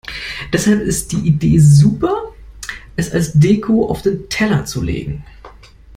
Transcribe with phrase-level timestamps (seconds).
[0.51, 2.33] Deshalb ist die Idee super,
[2.95, 5.23] es als Deko auf den Teller zu legen.